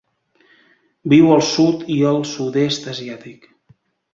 Viu 1.13 1.29
al 1.35 1.43
sud 1.49 1.85
i 1.99 1.99
el 2.13 2.19
sud-est 2.33 2.91
asiàtic. 2.95 3.47